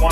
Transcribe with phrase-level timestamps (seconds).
[0.00, 0.08] down,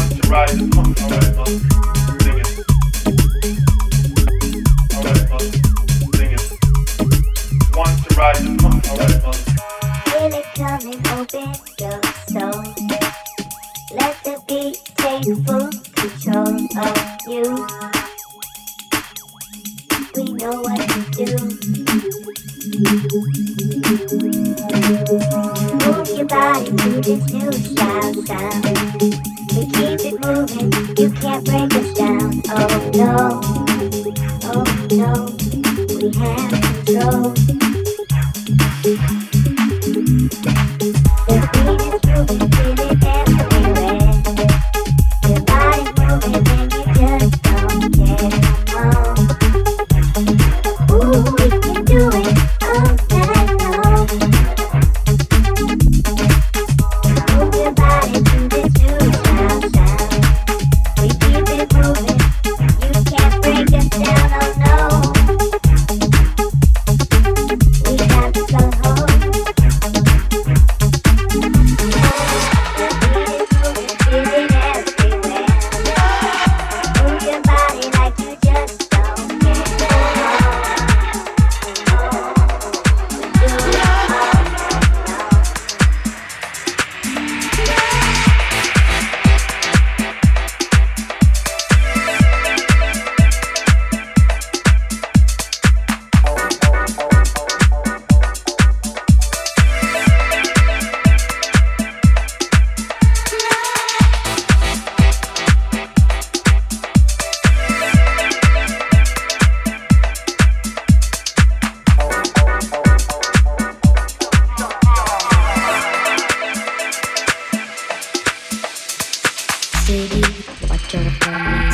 [9.24, 9.47] oh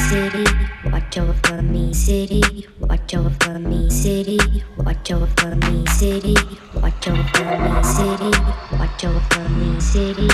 [0.09, 0.45] city,
[0.93, 4.38] watch out for me city, watch out for me city,
[4.77, 6.37] watch out for me city,
[6.75, 8.31] watch out for me city,
[8.79, 10.29] watch out for me city.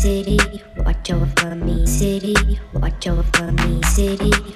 [0.00, 0.38] city,
[0.78, 2.34] watch over me, city,
[2.72, 4.49] watch over me, city.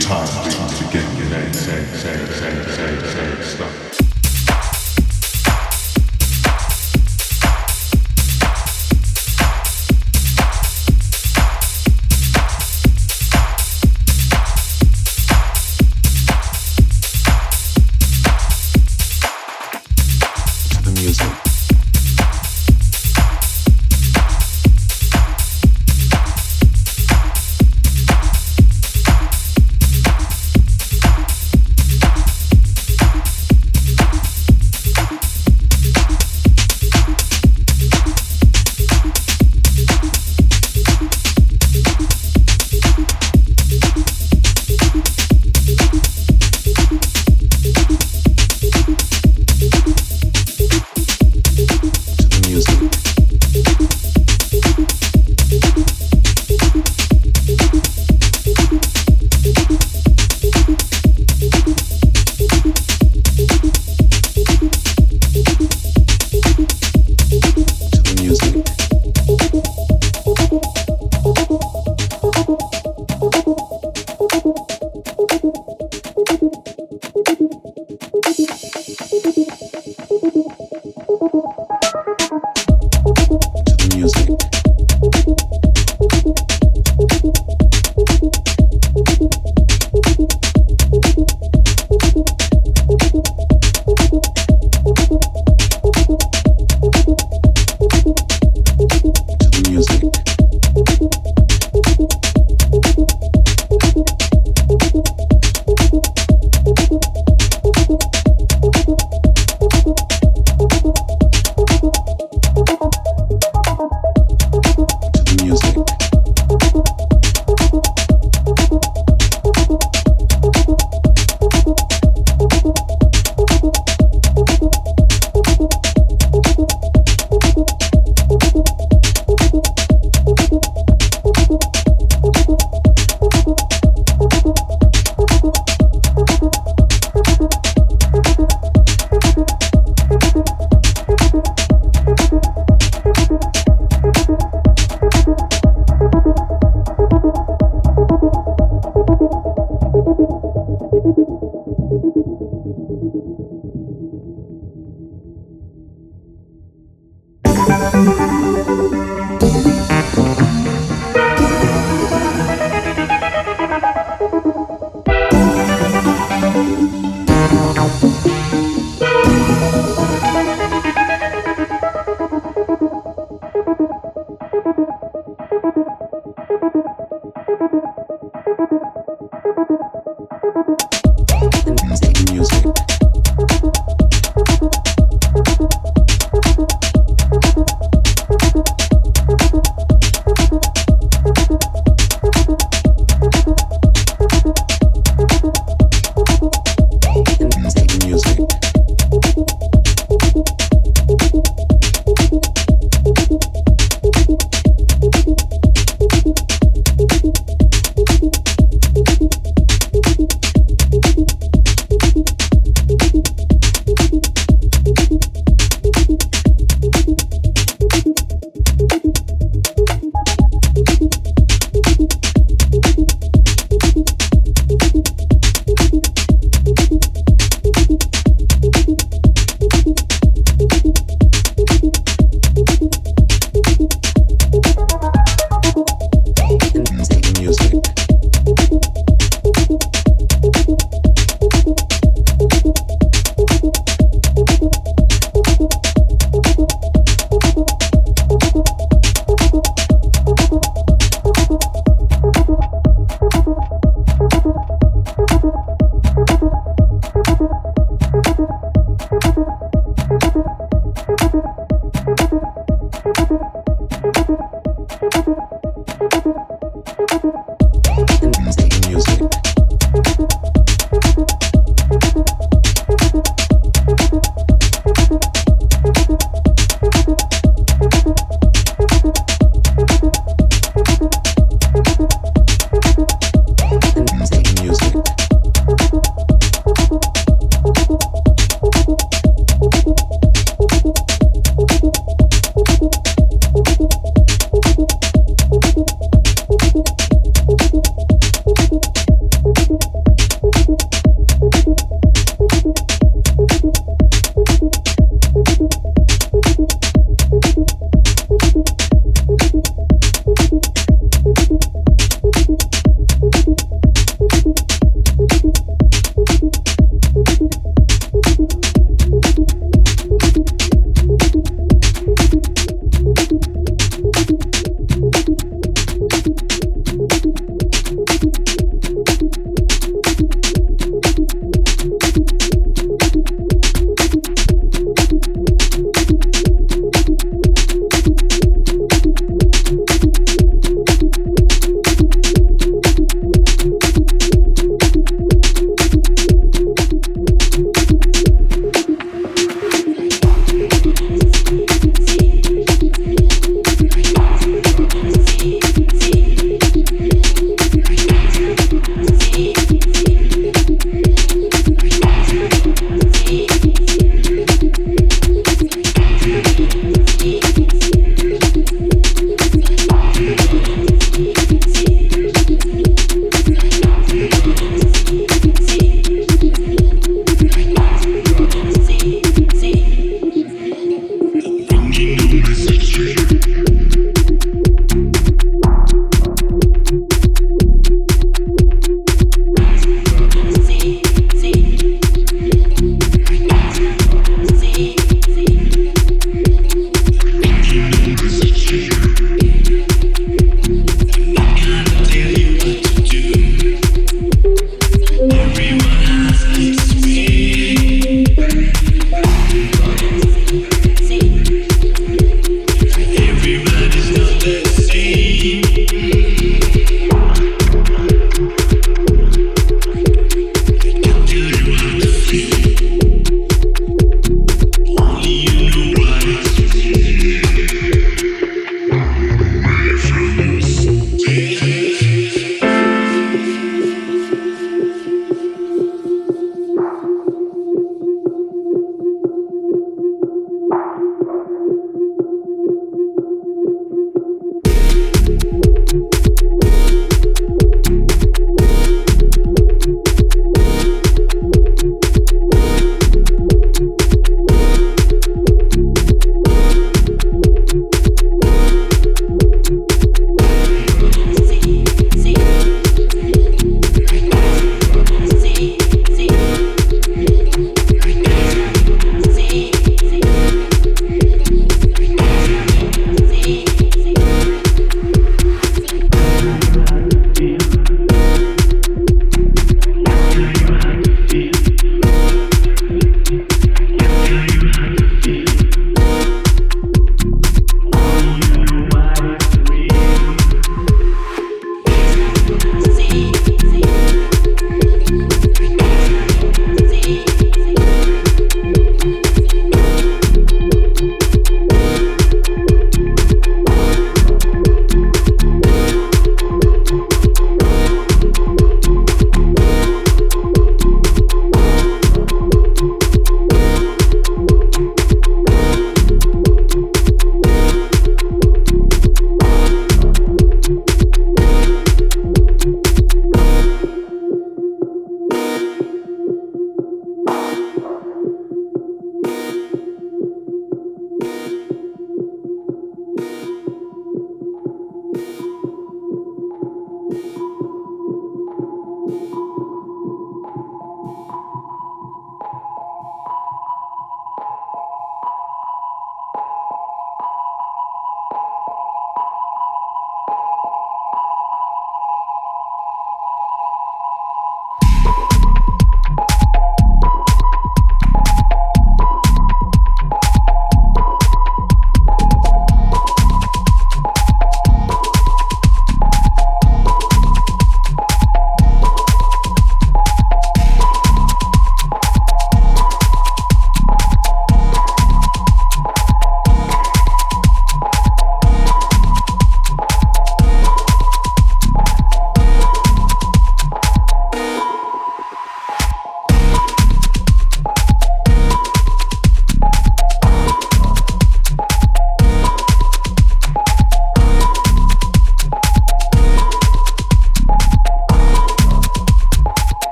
[0.00, 4.05] time to get your name, say, say, say, say, say, stuff.